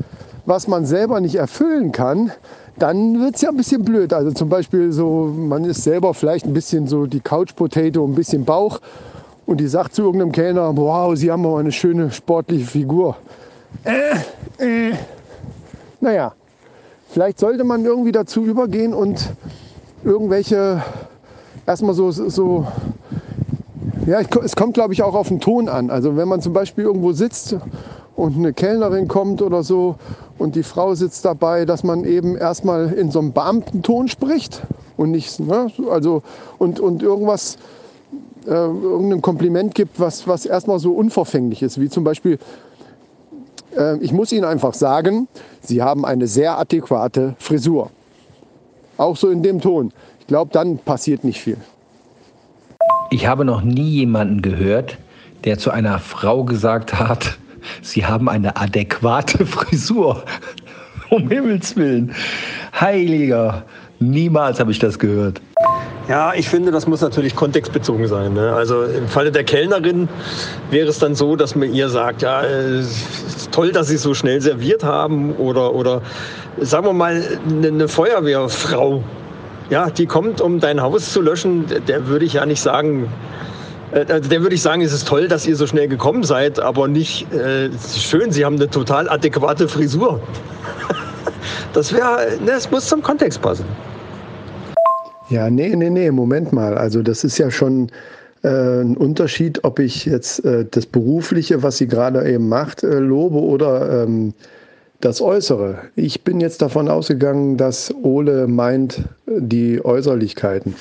was 0.47 0.69
man 0.69 0.85
selber 0.87 1.21
nicht 1.21 1.37
erfüllen 1.37 1.93
kann, 1.93 2.31
dann 2.79 3.21
wird 3.21 3.37
es 3.37 3.43
ja 3.43 3.51
ein 3.51 3.57
bisschen 3.57 3.85
blöd. 3.85 4.13
Also 4.13 4.33
zum 4.33 4.49
Beispiel 4.49 4.93
so, 4.93 5.33
man 5.37 5.65
ist 5.65 5.83
selber 5.83 6.15
vielleicht 6.15 6.45
ein 6.45 6.53
bisschen 6.53 6.87
so 6.87 7.07
die 7.07 7.21
Couch 7.21 7.55
Potato, 7.55 8.05
ein 8.05 8.15
bisschen 8.15 8.45
Bauch 8.45 8.81
und 9.47 9.59
die 9.61 9.69
sagt 9.69 9.95
zu 9.95 10.03
irgendeinem 10.03 10.33
Kellner, 10.33 10.77
wow, 10.77 11.15
Sie 11.17 11.31
haben 11.31 11.45
aber 11.47 11.59
eine 11.59 11.73
schöne 11.73 12.11
sportliche 12.11 12.67
Figur. 12.67 13.17
Äh, 13.85 14.91
äh. 14.91 14.95
Naja, 16.01 16.33
vielleicht 17.11 17.39
sollte 17.39 17.65
man 17.65 17.85
irgendwie 17.85 18.13
dazu 18.13 18.45
übergehen 18.45 18.95
und 18.95 19.31
irgendwelche, 20.05 20.83
erstmal 21.67 21.95
so, 21.95 22.11
so 22.11 22.67
ja, 24.07 24.21
es 24.43 24.57
kommt 24.57 24.75
glaube 24.75 24.93
ich 24.93 25.03
auch 25.03 25.15
auf 25.15 25.29
den 25.29 25.41
Ton 25.41 25.69
an. 25.69 25.91
Also 25.91 26.17
wenn 26.17 26.29
man 26.29 26.41
zum 26.41 26.53
Beispiel 26.53 26.85
irgendwo 26.85 27.13
sitzt 27.13 27.57
und 28.17 28.37
eine 28.37 28.53
Kellnerin 28.53 29.09
kommt 29.09 29.43
oder 29.43 29.63
so 29.63 29.97
und 30.39 30.55
die 30.57 30.63
Frau 30.63 30.95
sitzt 30.95 31.25
dabei, 31.25 31.65
dass 31.65 31.85
man 31.85 32.05
eben 32.05 32.37
erstmal 32.37 32.93
in 32.93 33.11
so 33.11 33.19
einem 33.19 33.33
Beamtenton 33.33 34.09
spricht 34.09 34.63
und 34.97 35.11
nicht, 35.11 35.41
ne, 35.41 35.69
also 35.91 36.23
und, 36.59 36.81
und 36.81 37.03
irgendwas 37.03 37.57
äh, 38.47 38.51
irgendein 38.51 39.23
Kompliment 39.23 39.75
gibt, 39.75 39.99
was, 39.99 40.29
was 40.29 40.45
erstmal 40.45 40.79
so 40.79 40.93
unverfänglich 40.93 41.63
ist, 41.63 41.81
wie 41.81 41.89
zum 41.89 42.05
Beispiel, 42.05 42.39
äh, 43.77 43.97
ich 43.99 44.13
muss 44.13 44.33
Ihnen 44.33 44.45
einfach 44.45 44.75
sagen, 44.75 45.29
Sie 45.63 45.83
haben 45.83 46.05
eine 46.05 46.27
sehr 46.27 46.59
adäquate 46.59 47.35
Frisur. 47.39 47.91
Auch 48.97 49.17
so 49.17 49.31
in 49.31 49.43
dem 49.43 49.61
Ton. 49.61 49.93
Ich 50.21 50.27
glaube, 50.27 50.51
dann 50.53 50.79
passiert 50.79 51.25
nicht 51.25 51.41
viel. 51.41 51.57
Ich 53.15 53.29
habe 53.29 53.45
noch 53.45 53.63
nie 53.63 53.91
jemanden 53.91 54.43
gehört, 54.43 54.99
der 55.45 55.57
zu 55.57 55.71
einer 55.71 56.01
Frau 56.01 56.43
gesagt 56.43 56.99
hat, 56.99 57.39
sie 57.81 58.05
haben 58.05 58.29
eine 58.29 58.57
adäquate 58.57 59.47
Frisur. 59.47 60.25
um 61.11 61.29
Himmels 61.29 61.77
Willen. 61.77 62.13
Heiliger. 62.75 63.63
Niemals 64.01 64.59
habe 64.59 64.73
ich 64.73 64.81
das 64.81 64.99
gehört. 64.99 65.41
Ja, 66.09 66.35
ich 66.35 66.49
finde, 66.49 66.73
das 66.73 66.89
muss 66.89 67.03
natürlich 67.03 67.37
kontextbezogen 67.37 68.09
sein. 68.09 68.33
Ne? 68.35 68.53
Also 68.53 68.83
im 68.83 69.07
Falle 69.07 69.31
der 69.31 69.45
Kellnerin 69.45 70.09
wäre 70.73 70.89
es 70.89 70.99
dann 70.99 71.15
so, 71.15 71.37
dass 71.37 71.55
man 71.55 71.73
ihr 71.73 71.91
sagt, 71.91 72.23
ja, 72.23 72.43
äh, 72.43 72.83
toll, 73.53 73.71
dass 73.71 73.87
Sie 73.87 73.97
so 73.97 74.15
schnell 74.15 74.41
serviert 74.41 74.83
haben. 74.83 75.37
Oder, 75.37 75.73
oder 75.73 76.03
sagen 76.61 76.87
wir 76.87 76.93
mal, 76.93 77.23
eine 77.49 77.87
Feuerwehrfrau, 77.87 79.05
ja, 79.71 79.91
die 79.91 80.07
kommt, 80.07 80.41
um 80.41 80.61
dein 80.61 80.81
Haus 80.81 81.13
zu 81.13 81.21
löschen. 81.21 81.65
Der 81.89 82.07
würde 82.07 82.25
ich 82.25 82.35
ja 82.35 82.47
nicht 82.47 82.61
sagen, 82.61 83.09
äh, 83.93 84.21
der 84.21 84.43
würde 84.43 84.55
ich 84.55 84.63
sagen, 84.63 84.83
es 84.83 84.93
ist 84.93 85.09
toll, 85.09 85.29
dass 85.29 85.47
ihr 85.47 85.57
so 85.57 85.67
schnell 85.67 85.89
gekommen 85.89 86.25
seid, 86.25 86.61
aber 86.61 86.89
nicht 86.89 87.33
äh, 87.33 87.71
schön, 87.97 88.31
Sie 88.31 88.45
haben 88.45 88.57
eine 88.57 88.69
total 88.69 89.09
adäquate 89.09 89.69
Frisur. 89.69 90.21
das 91.73 91.93
wäre, 91.93 92.39
ne, 92.45 92.53
es 92.53 92.71
muss 92.71 92.89
zum 92.89 93.03
Kontext 93.03 93.41
passen. 93.41 93.65
Ja, 95.31 95.49
nee, 95.49 95.75
nee, 95.75 95.91
nee, 95.91 96.11
Moment 96.11 96.53
mal. 96.53 96.77
Also 96.77 97.03
das 97.03 97.25
ist 97.25 97.39
ja 97.39 97.51
schon 97.51 97.89
äh, 98.43 98.49
ein 98.49 98.97
Unterschied, 98.97 99.65
ob 99.65 99.79
ich 99.79 100.05
jetzt 100.05 100.45
äh, 100.45 100.67
das 100.71 100.87
Berufliche, 100.87 101.63
was 101.63 101.79
sie 101.79 101.87
gerade 101.87 102.29
eben 102.29 102.49
macht, 102.49 102.83
äh, 102.83 102.99
lobe 102.99 103.39
oder 103.39 104.05
ähm, 104.05 104.35
das 105.05 105.21
Äußere. 105.21 105.91
Ich 105.97 106.25
bin 106.25 106.41
jetzt 106.41 106.63
davon 106.63 106.89
ausgegangen, 106.89 107.57
dass 107.57 107.95
Ole 108.03 108.47
meint 108.47 109.05
die 109.27 109.85
Äußerlichkeiten. 109.85 110.75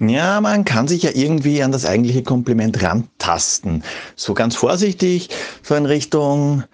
Ja, 0.00 0.40
man 0.40 0.64
kann 0.64 0.86
sich 0.86 1.02
ja 1.04 1.10
irgendwie 1.14 1.62
an 1.62 1.72
das 1.72 1.86
eigentliche 1.86 2.22
Kompliment 2.22 2.82
rantasten. 2.82 3.82
So 4.16 4.34
ganz 4.34 4.54
vorsichtig, 4.54 5.30
so 5.62 5.74
in 5.74 5.86
Richtung, 5.86 6.64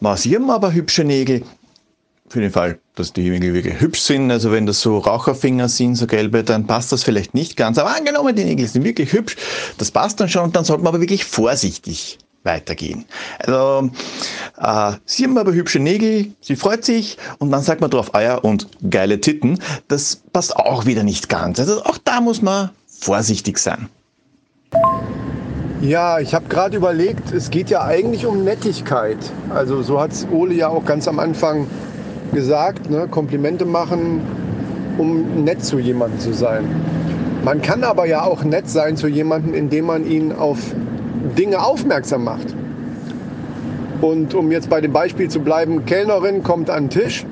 was 0.00 0.22
Sie 0.22 0.34
haben 0.34 0.50
aber 0.50 0.72
hübsche 0.72 1.04
Nägel 1.04 1.42
für 2.28 2.40
den 2.40 2.50
Fall, 2.50 2.78
dass 2.94 3.12
die 3.12 3.28
Nägel 3.28 3.54
wirklich 3.54 3.80
hübsch 3.80 4.00
sind. 4.00 4.30
Also 4.30 4.50
wenn 4.50 4.66
das 4.66 4.80
so 4.80 4.98
Raucherfinger 4.98 5.68
sind, 5.68 5.96
so 5.96 6.06
gelbe, 6.06 6.42
dann 6.42 6.66
passt 6.66 6.90
das 6.90 7.04
vielleicht 7.04 7.34
nicht 7.34 7.56
ganz. 7.56 7.78
Aber 7.78 7.94
angenommen, 7.94 8.34
die 8.34 8.44
Nägel 8.44 8.66
sind 8.66 8.84
wirklich 8.84 9.12
hübsch, 9.12 9.36
das 9.78 9.90
passt 9.90 10.20
dann 10.20 10.28
schon. 10.28 10.50
Dann 10.52 10.64
sollte 10.64 10.82
man 10.82 10.94
aber 10.94 11.00
wirklich 11.00 11.24
vorsichtig 11.24 12.18
weitergehen. 12.44 13.04
Also, 13.38 13.90
äh, 14.60 14.92
sie 15.04 15.24
haben 15.24 15.38
aber 15.38 15.52
hübsche 15.52 15.78
Nägel, 15.78 16.32
sie 16.40 16.56
freut 16.56 16.84
sich 16.84 17.16
und 17.38 17.50
dann 17.50 17.62
sagt 17.62 17.80
man 17.80 17.90
drauf 17.90 18.14
Eier 18.14 18.44
und 18.44 18.68
geile 18.88 19.20
Titten. 19.20 19.58
Das 19.88 20.16
passt 20.32 20.56
auch 20.56 20.86
wieder 20.86 21.02
nicht 21.02 21.28
ganz. 21.28 21.58
Also 21.58 21.82
auch 21.84 21.98
da 21.98 22.20
muss 22.20 22.42
man 22.42 22.70
vorsichtig 22.86 23.58
sein. 23.58 23.88
Ja, 25.80 26.20
ich 26.20 26.34
habe 26.34 26.46
gerade 26.48 26.76
überlegt, 26.76 27.32
es 27.32 27.48
geht 27.48 27.70
ja 27.70 27.82
eigentlich 27.84 28.26
um 28.26 28.44
Nettigkeit. 28.44 29.16
Also 29.48 29.82
so 29.82 29.98
hat 29.98 30.12
es 30.12 30.26
Ole 30.30 30.54
ja 30.54 30.68
auch 30.68 30.84
ganz 30.84 31.08
am 31.08 31.18
Anfang 31.18 31.66
gesagt, 32.32 32.90
ne? 32.90 33.08
Komplimente 33.10 33.64
machen, 33.64 34.20
um 34.98 35.42
nett 35.42 35.64
zu 35.64 35.78
jemandem 35.78 36.20
zu 36.20 36.34
sein. 36.34 36.64
Man 37.44 37.62
kann 37.62 37.82
aber 37.82 38.06
ja 38.06 38.22
auch 38.22 38.44
nett 38.44 38.68
sein 38.68 38.98
zu 38.98 39.08
jemandem, 39.08 39.54
indem 39.54 39.86
man 39.86 40.06
ihn 40.06 40.32
auf 40.32 40.58
Dinge 41.38 41.62
aufmerksam 41.64 42.24
macht. 42.24 42.54
Und 44.00 44.34
um 44.34 44.50
jetzt 44.50 44.70
bei 44.70 44.80
dem 44.80 44.92
Beispiel 44.92 45.28
zu 45.28 45.40
bleiben, 45.40 45.84
Kellnerin 45.84 46.42
kommt 46.42 46.70
an 46.70 46.84
den 46.84 46.90
Tisch, 46.90 47.26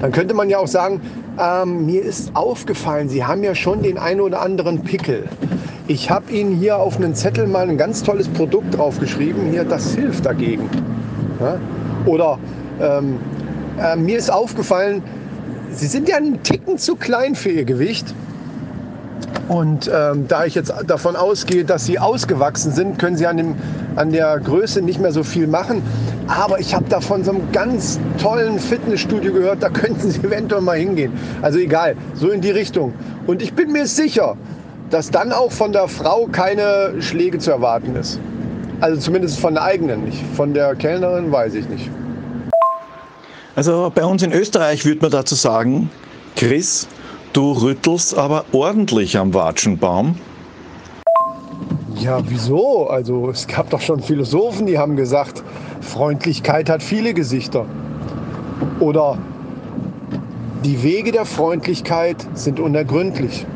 dann 0.00 0.12
könnte 0.12 0.34
man 0.34 0.48
ja 0.50 0.58
auch 0.58 0.66
sagen, 0.66 1.00
ähm, 1.38 1.86
mir 1.86 2.02
ist 2.02 2.34
aufgefallen, 2.34 3.08
Sie 3.08 3.24
haben 3.24 3.42
ja 3.42 3.54
schon 3.54 3.82
den 3.82 3.98
einen 3.98 4.20
oder 4.20 4.42
anderen 4.42 4.82
Pickel. 4.82 5.28
Ich 5.88 6.10
habe 6.10 6.30
Ihnen 6.32 6.56
hier 6.56 6.78
auf 6.78 6.96
einen 6.96 7.14
Zettel 7.14 7.46
mal 7.46 7.68
ein 7.68 7.78
ganz 7.78 8.02
tolles 8.02 8.28
Produkt 8.28 8.76
draufgeschrieben, 8.76 9.50
hier, 9.50 9.64
das 9.64 9.94
hilft 9.94 10.26
dagegen. 10.26 10.68
Ja? 11.40 11.58
Oder 12.06 12.38
ähm, 12.80 13.18
äh, 13.82 13.96
mir 13.96 14.18
ist 14.18 14.30
aufgefallen, 14.30 15.02
Sie 15.72 15.86
sind 15.86 16.08
ja 16.08 16.16
einen 16.16 16.42
Ticken 16.42 16.78
zu 16.78 16.96
klein 16.96 17.34
für 17.34 17.50
Ihr 17.50 17.64
Gewicht. 17.64 18.14
Und 19.50 19.90
ähm, 19.92 20.28
da 20.28 20.44
ich 20.44 20.54
jetzt 20.54 20.72
davon 20.86 21.16
ausgehe, 21.16 21.64
dass 21.64 21.84
sie 21.84 21.98
ausgewachsen 21.98 22.70
sind, 22.70 23.00
können 23.00 23.16
sie 23.16 23.26
an, 23.26 23.36
dem, 23.36 23.56
an 23.96 24.12
der 24.12 24.38
Größe 24.38 24.80
nicht 24.80 25.00
mehr 25.00 25.10
so 25.10 25.24
viel 25.24 25.48
machen. 25.48 25.82
Aber 26.28 26.60
ich 26.60 26.72
habe 26.72 26.84
da 26.88 27.00
von 27.00 27.24
so 27.24 27.32
einem 27.32 27.50
ganz 27.50 27.98
tollen 28.22 28.60
Fitnessstudio 28.60 29.32
gehört, 29.32 29.60
da 29.60 29.68
könnten 29.68 30.08
sie 30.08 30.20
eventuell 30.20 30.60
mal 30.60 30.78
hingehen. 30.78 31.12
Also 31.42 31.58
egal, 31.58 31.96
so 32.14 32.30
in 32.30 32.40
die 32.40 32.52
Richtung. 32.52 32.94
Und 33.26 33.42
ich 33.42 33.52
bin 33.52 33.72
mir 33.72 33.88
sicher, 33.88 34.36
dass 34.88 35.10
dann 35.10 35.32
auch 35.32 35.50
von 35.50 35.72
der 35.72 35.88
Frau 35.88 36.28
keine 36.30 37.02
Schläge 37.02 37.38
zu 37.38 37.50
erwarten 37.50 37.96
ist. 37.96 38.20
Also 38.80 39.00
zumindest 39.00 39.40
von 39.40 39.54
der 39.54 39.64
eigenen 39.64 40.04
nicht. 40.04 40.22
Von 40.36 40.54
der 40.54 40.76
Kellnerin 40.76 41.32
weiß 41.32 41.54
ich 41.54 41.68
nicht. 41.68 41.90
Also 43.56 43.90
bei 43.92 44.04
uns 44.04 44.22
in 44.22 44.32
Österreich 44.32 44.84
würde 44.84 45.00
man 45.00 45.10
dazu 45.10 45.34
sagen, 45.34 45.90
Chris, 46.36 46.86
Du 47.32 47.52
rüttelst 47.52 48.18
aber 48.18 48.44
ordentlich 48.52 49.16
am 49.16 49.32
Watschenbaum. 49.32 50.16
Ja, 52.00 52.20
wieso? 52.28 52.88
Also 52.88 53.30
es 53.30 53.46
gab 53.46 53.70
doch 53.70 53.80
schon 53.80 54.00
Philosophen, 54.00 54.66
die 54.66 54.78
haben 54.78 54.96
gesagt, 54.96 55.44
Freundlichkeit 55.80 56.68
hat 56.68 56.82
viele 56.82 57.14
Gesichter. 57.14 57.66
Oder 58.80 59.18
die 60.64 60.82
Wege 60.82 61.12
der 61.12 61.24
Freundlichkeit 61.24 62.26
sind 62.34 62.58
unergründlich. 62.58 63.46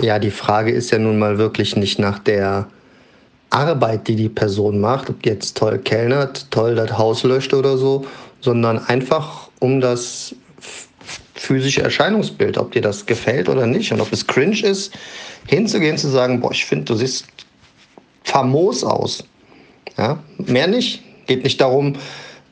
Ja, 0.00 0.18
die 0.18 0.30
Frage 0.30 0.72
ist 0.72 0.90
ja 0.90 0.98
nun 0.98 1.18
mal 1.18 1.38
wirklich 1.38 1.76
nicht 1.76 2.00
nach 2.00 2.18
der 2.18 2.66
Arbeit, 3.50 4.08
die 4.08 4.16
die 4.16 4.28
Person 4.28 4.80
macht, 4.80 5.08
ob 5.08 5.22
die 5.22 5.28
jetzt 5.28 5.56
toll 5.56 5.78
kellnert, 5.78 6.50
toll 6.50 6.74
das 6.74 6.98
Haus 6.98 7.22
löscht 7.22 7.54
oder 7.54 7.76
so, 7.76 8.04
sondern 8.40 8.78
einfach 8.86 9.48
um 9.60 9.80
das 9.80 10.34
physische 11.42 11.82
Erscheinungsbild, 11.82 12.56
ob 12.56 12.70
dir 12.70 12.82
das 12.82 13.04
gefällt 13.04 13.48
oder 13.48 13.66
nicht 13.66 13.92
und 13.92 14.00
ob 14.00 14.12
es 14.12 14.26
cringe 14.26 14.62
ist, 14.62 14.92
hinzugehen, 15.48 15.98
zu 15.98 16.08
sagen, 16.08 16.40
boah, 16.40 16.52
ich 16.52 16.64
finde, 16.64 16.84
du 16.84 16.94
siehst 16.94 17.26
famos 18.22 18.84
aus. 18.84 19.24
Ja, 19.98 20.18
mehr 20.38 20.68
nicht. 20.68 21.02
Geht 21.26 21.42
nicht 21.42 21.60
darum, 21.60 21.96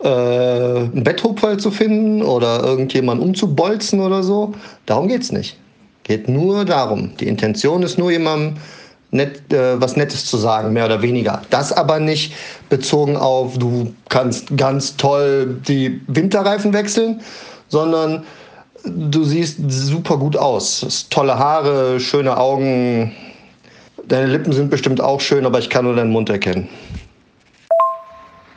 äh, 0.03 0.09
ein 0.09 1.05
Betthupferl 1.05 1.57
zu 1.59 1.71
finden 1.71 2.23
oder 2.23 2.65
irgendjemanden 2.65 3.27
umzubolzen 3.29 4.01
oder 4.01 4.25
so. 4.25 4.55
Darum 4.87 5.07
geht 5.07 5.23
es 5.23 5.31
nicht. 5.31 5.57
Geht 6.03 6.29
nur 6.29 6.65
darum. 6.65 7.17
Die 7.19 7.29
Intention 7.29 7.85
ist 7.85 7.97
nur 7.97 8.11
jemandem 8.11 8.57
nett, 9.13 9.53
äh, 9.53 9.81
was 9.81 9.97
Nettes 9.97 10.27
zu 10.27 10.37
sagen, 10.37 10.73
mehr 10.73 10.87
oder 10.87 11.01
weniger. 11.01 11.43
Das 11.51 11.73
aber 11.73 12.01
nicht 12.01 12.35
bezogen 12.69 13.17
auf, 13.17 13.57
du 13.57 13.95
kannst 14.09 14.57
ganz 14.57 14.97
toll 14.97 15.61
die 15.69 16.01
Winterreifen 16.09 16.73
wechseln, 16.73 17.21
sondern 17.69 18.25
du 18.85 19.25
siehst 19.25 19.59
super 19.69 20.17
gut 20.17 20.37
aus. 20.37 21.07
Tolle 21.11 21.39
Haare, 21.39 22.01
schöne 22.01 22.37
Augen. 22.37 23.13
Deine 24.07 24.27
Lippen 24.27 24.53
sind 24.53 24.71
bestimmt 24.71 25.01
auch 25.01 25.21
schön, 25.21 25.47
aber 25.47 25.59
ich 25.59 25.71
kann 25.71 25.85
nur 25.85 25.95
deinen 25.95 26.11
Mund 26.11 26.29
erkennen. 26.31 26.69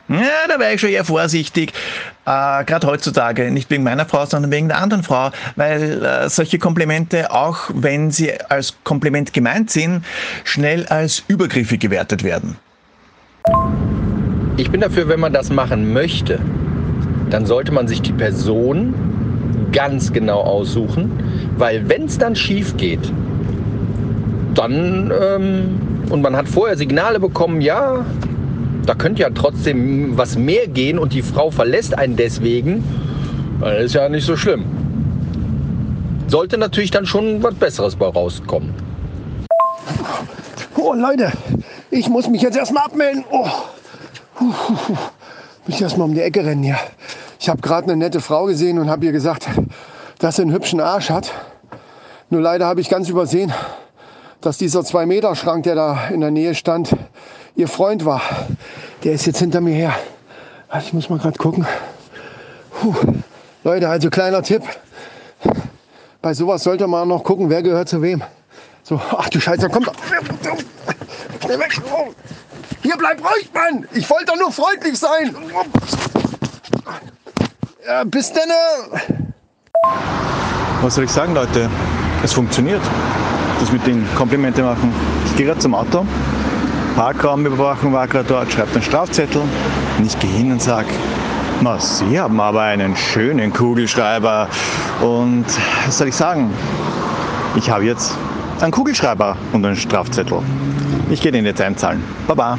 Ja, 0.08 0.46
da 0.48 0.58
wäre 0.58 0.74
ich 0.74 0.80
schon 0.80 0.90
eher 0.90 1.04
vorsichtig. 1.04 1.72
Äh, 2.26 2.64
Gerade 2.64 2.86
heutzutage, 2.86 3.50
nicht 3.50 3.70
wegen 3.70 3.84
meiner 3.84 4.04
Frau, 4.04 4.26
sondern 4.26 4.50
wegen 4.50 4.68
der 4.68 4.78
anderen 4.78 5.02
Frau, 5.02 5.30
weil 5.56 6.04
äh, 6.04 6.28
solche 6.28 6.58
Komplimente, 6.58 7.30
auch 7.30 7.70
wenn 7.72 8.10
sie 8.10 8.38
als 8.50 8.74
Kompliment 8.84 9.32
gemeint 9.32 9.70
sind, 9.70 10.04
schnell 10.44 10.86
als 10.86 11.22
übergriffig 11.28 11.80
gewertet 11.80 12.22
werden. 12.22 12.56
Ich 14.56 14.70
bin 14.70 14.80
dafür, 14.80 15.08
wenn 15.08 15.20
man 15.20 15.32
das 15.32 15.50
machen 15.50 15.92
möchte, 15.92 16.38
dann 17.30 17.46
sollte 17.46 17.72
man 17.72 17.88
sich 17.88 18.02
die 18.02 18.12
Person 18.12 18.94
ganz 19.74 20.12
genau 20.12 20.40
aussuchen, 20.40 21.12
weil 21.58 21.88
wenn 21.88 22.04
es 22.04 22.16
dann 22.16 22.34
schief 22.34 22.76
geht, 22.78 23.12
dann 24.54 25.12
ähm, 25.20 25.80
und 26.10 26.22
man 26.22 26.36
hat 26.36 26.48
vorher 26.48 26.76
Signale 26.76 27.20
bekommen, 27.20 27.60
ja, 27.60 28.06
da 28.86 28.94
könnte 28.94 29.22
ja 29.22 29.30
trotzdem 29.30 30.16
was 30.16 30.36
mehr 30.36 30.68
gehen 30.68 30.98
und 30.98 31.12
die 31.12 31.22
Frau 31.22 31.50
verlässt 31.50 31.96
einen 31.96 32.16
deswegen, 32.16 32.84
dann 33.60 33.76
ist 33.76 33.94
ja 33.94 34.08
nicht 34.08 34.24
so 34.24 34.36
schlimm. 34.36 34.64
Sollte 36.28 36.56
natürlich 36.56 36.90
dann 36.90 37.06
schon 37.06 37.42
was 37.42 37.54
Besseres 37.54 37.96
bei 37.96 38.06
rauskommen. 38.06 38.72
Oh 40.76 40.92
Leute, 40.92 41.32
ich 41.90 42.08
muss 42.08 42.28
mich 42.28 42.42
jetzt 42.42 42.56
erstmal 42.56 42.84
abmelden. 42.84 43.24
Oh. 43.30 43.48
Puh, 44.34 44.52
puh, 44.52 44.74
puh. 44.74 44.96
Muss 45.66 45.76
ich 45.76 45.82
erstmal 45.82 46.08
um 46.08 46.14
die 46.14 46.20
Ecke 46.20 46.44
rennen 46.44 46.62
hier. 46.62 46.78
Ich 47.44 47.50
habe 47.50 47.60
gerade 47.60 47.88
eine 47.88 47.96
nette 47.98 48.22
Frau 48.22 48.46
gesehen 48.46 48.78
und 48.78 48.88
habe 48.88 49.04
ihr 49.04 49.12
gesagt, 49.12 49.46
dass 50.18 50.36
sie 50.36 50.42
einen 50.42 50.52
hübschen 50.54 50.80
Arsch 50.80 51.10
hat. 51.10 51.30
Nur 52.30 52.40
leider 52.40 52.64
habe 52.64 52.80
ich 52.80 52.88
ganz 52.88 53.10
übersehen, 53.10 53.52
dass 54.40 54.56
dieser 54.56 54.80
2-Meter-Schrank, 54.80 55.64
der 55.64 55.74
da 55.74 56.08
in 56.08 56.22
der 56.22 56.30
Nähe 56.30 56.54
stand, 56.54 56.96
ihr 57.54 57.68
Freund 57.68 58.06
war. 58.06 58.22
Der 59.02 59.12
ist 59.12 59.26
jetzt 59.26 59.40
hinter 59.40 59.60
mir 59.60 59.74
her. 59.74 59.94
Ich 60.78 60.94
muss 60.94 61.10
mal 61.10 61.18
gerade 61.18 61.36
gucken. 61.36 61.66
Puh. 62.80 62.94
Leute, 63.62 63.90
also 63.90 64.08
kleiner 64.08 64.42
Tipp. 64.42 64.62
Bei 66.22 66.32
sowas 66.32 66.62
sollte 66.62 66.86
man 66.86 67.06
noch 67.08 67.24
gucken, 67.24 67.50
wer 67.50 67.62
gehört 67.62 67.90
zu 67.90 68.00
wem. 68.00 68.22
So, 68.84 68.98
ach 69.18 69.28
du 69.28 69.38
Scheiße, 69.38 69.68
komm 69.68 69.84
doch. 69.84 69.94
Schnell 71.44 71.58
weg. 71.58 71.78
Hier, 72.80 72.96
bleib 72.96 73.20
ruhig, 73.20 73.50
Mann. 73.52 73.86
Ich 73.92 74.08
wollte 74.08 74.32
doch 74.32 74.38
nur 74.38 74.50
freundlich 74.50 74.98
sein. 74.98 75.36
Ja, 77.86 78.02
bis 78.04 78.32
denn. 78.32 78.50
Was 80.80 80.94
soll 80.94 81.04
ich 81.04 81.10
sagen, 81.10 81.34
Leute? 81.34 81.68
Es 82.22 82.32
funktioniert. 82.32 82.80
Das 83.60 83.70
mit 83.72 83.86
den 83.86 84.06
Komplimente 84.14 84.62
machen. 84.62 84.92
Ich 85.26 85.36
gehe 85.36 85.46
gerade 85.46 85.58
zum 85.60 85.74
Auto. 85.74 86.06
Parkraumüberwachung 86.96 87.92
war 87.92 88.08
gerade 88.08 88.26
dort, 88.26 88.50
schreibt 88.50 88.72
einen 88.72 88.82
Strafzettel. 88.82 89.42
Und 89.98 90.06
ich 90.06 90.18
gehe 90.18 90.30
hin 90.30 90.52
und 90.52 90.62
sage, 90.62 90.88
na, 91.60 91.78
Sie 91.78 92.18
haben 92.18 92.40
aber 92.40 92.62
einen 92.62 92.96
schönen 92.96 93.52
Kugelschreiber. 93.52 94.48
Und 95.02 95.44
was 95.84 95.98
soll 95.98 96.08
ich 96.08 96.16
sagen? 96.16 96.50
Ich 97.56 97.68
habe 97.68 97.84
jetzt 97.84 98.16
einen 98.60 98.72
Kugelschreiber 98.72 99.36
und 99.52 99.64
einen 99.66 99.76
Strafzettel. 99.76 100.38
Ich 101.10 101.20
gehe 101.20 101.32
den 101.32 101.44
jetzt 101.44 101.60
einzahlen. 101.60 102.02
Baba. 102.26 102.58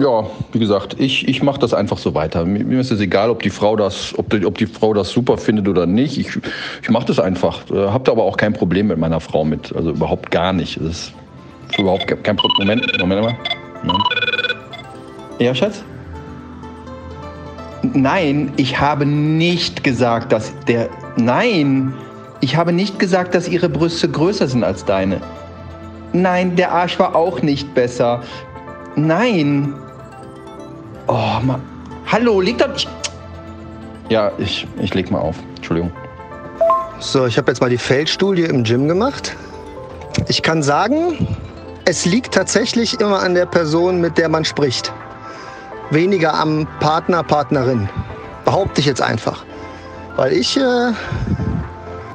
Ja, 0.00 0.24
wie 0.52 0.58
gesagt, 0.60 0.94
ich, 1.00 1.26
ich 1.26 1.42
mache 1.42 1.58
das 1.58 1.74
einfach 1.74 1.98
so 1.98 2.14
weiter. 2.14 2.44
Mir, 2.44 2.78
ist 2.78 2.92
es 2.92 3.00
egal, 3.00 3.30
ob 3.30 3.42
die 3.42 3.50
Frau 3.50 3.74
das, 3.74 4.14
ob 4.16 4.30
die, 4.30 4.46
ob 4.46 4.56
die 4.56 4.66
Frau 4.66 4.94
das 4.94 5.10
super 5.10 5.36
findet 5.36 5.66
oder 5.66 5.86
nicht. 5.86 6.16
Ich, 6.18 6.28
ich 6.82 6.88
mache 6.90 7.06
das 7.06 7.18
einfach. 7.18 7.68
Äh, 7.70 7.88
Habt 7.88 8.08
aber 8.08 8.22
auch 8.22 8.36
kein 8.36 8.52
Problem 8.52 8.86
mit 8.86 8.98
meiner 8.98 9.18
Frau 9.18 9.44
mit. 9.44 9.74
Also 9.74 9.90
überhaupt 9.90 10.30
gar 10.30 10.52
nicht. 10.52 10.76
Das 10.80 10.86
ist 10.86 11.12
überhaupt 11.78 12.06
ke- 12.06 12.16
kein 12.16 12.36
Problem. 12.36 12.68
Moment, 12.68 12.98
Moment 13.00 13.22
mal. 13.22 13.36
Ja, 15.40 15.52
Schatz? 15.54 15.82
Nein, 17.82 18.52
ich 18.56 18.78
habe 18.80 19.04
nicht 19.04 19.82
gesagt, 19.82 20.30
dass 20.32 20.52
der. 20.68 20.88
Nein, 21.16 21.92
ich 22.40 22.56
habe 22.56 22.72
nicht 22.72 22.98
gesagt, 23.00 23.34
dass 23.34 23.48
ihre 23.48 23.68
Brüste 23.68 24.08
größer 24.08 24.46
sind 24.46 24.62
als 24.62 24.84
deine. 24.84 25.20
Nein, 26.12 26.54
der 26.54 26.70
Arsch 26.72 26.98
war 27.00 27.16
auch 27.16 27.42
nicht 27.42 27.74
besser. 27.74 28.22
Nein. 28.96 29.74
Oh, 31.08 31.40
Mann. 31.42 31.62
Hallo, 32.06 32.40
leg 32.40 32.58
doch 32.58 32.68
nicht. 32.68 32.88
Ja, 34.10 34.30
ich, 34.38 34.66
ich 34.78 34.94
leg 34.94 35.10
mal 35.10 35.18
auf. 35.18 35.36
Entschuldigung. 35.56 35.90
So, 37.00 37.26
ich 37.26 37.38
habe 37.38 37.50
jetzt 37.50 37.60
mal 37.60 37.70
die 37.70 37.78
Feldstudie 37.78 38.44
im 38.44 38.62
Gym 38.62 38.88
gemacht. 38.88 39.36
Ich 40.28 40.42
kann 40.42 40.62
sagen, 40.62 41.26
es 41.86 42.04
liegt 42.04 42.34
tatsächlich 42.34 43.00
immer 43.00 43.20
an 43.20 43.34
der 43.34 43.46
Person, 43.46 44.00
mit 44.00 44.18
der 44.18 44.28
man 44.28 44.44
spricht. 44.44 44.92
Weniger 45.90 46.34
am 46.34 46.66
Partner, 46.80 47.22
Partnerin. 47.22 47.88
Behaupte 48.44 48.80
ich 48.80 48.86
jetzt 48.86 49.00
einfach. 49.00 49.44
Weil 50.16 50.32
ich 50.32 50.58
äh, 50.58 50.92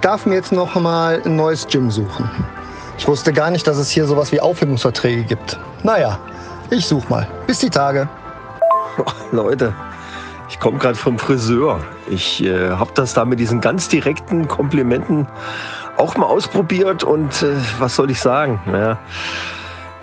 darf 0.01 0.25
mir 0.25 0.35
jetzt 0.35 0.51
noch 0.51 0.75
mal 0.75 1.21
ein 1.25 1.35
neues 1.35 1.65
Gym 1.67 1.89
suchen. 1.89 2.29
Ich 2.99 3.07
wusste 3.07 3.33
gar 3.33 3.49
nicht, 3.49 3.65
dass 3.65 3.77
es 3.77 3.89
hier 3.89 4.05
sowas 4.05 4.31
wie 4.31 4.39
Aufhebungsverträge 4.39 5.23
gibt. 5.23 5.59
Naja, 5.81 6.19
ich 6.69 6.85
such 6.85 7.09
mal. 7.09 7.27
Bis 7.47 7.59
die 7.59 7.69
Tage. 7.69 8.07
Leute, 9.31 9.73
ich 10.49 10.59
komme 10.59 10.77
gerade 10.77 10.95
vom 10.95 11.17
Friseur. 11.17 11.79
Ich 12.09 12.43
äh, 12.43 12.71
habe 12.71 12.91
das 12.95 13.13
da 13.13 13.25
mit 13.25 13.39
diesen 13.39 13.61
ganz 13.61 13.87
direkten 13.87 14.47
Komplimenten 14.47 15.27
auch 15.97 16.17
mal 16.17 16.25
ausprobiert 16.25 17.03
und 17.03 17.41
äh, 17.41 17.55
was 17.79 17.95
soll 17.95 18.11
ich 18.11 18.19
sagen? 18.19 18.61
Naja, 18.65 18.97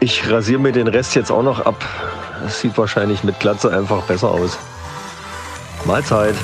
ich 0.01 0.31
rasiere 0.31 0.61
mir 0.61 0.73
den 0.73 0.89
Rest 0.89 1.15
jetzt 1.15 1.31
auch 1.31 1.43
noch 1.43 1.67
ab. 1.67 1.85
Das 2.43 2.61
sieht 2.61 2.77
wahrscheinlich 2.79 3.23
mit 3.23 3.39
Glatze 3.39 3.71
einfach 3.71 4.03
besser 4.03 4.31
aus. 4.31 4.59
Mahlzeit. 5.85 6.35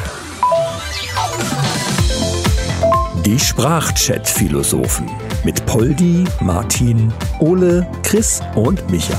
Die 3.25 3.41
Sprachchat-Philosophen 3.41 5.11
mit 5.43 5.65
Poldi, 5.67 6.25
Martin, 6.41 7.13
Ole, 7.41 7.87
Chris 8.03 8.41
und 8.55 8.89
Micha. 8.91 9.19